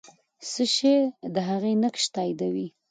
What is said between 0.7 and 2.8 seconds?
شی د هغې نقش تاییدوي؟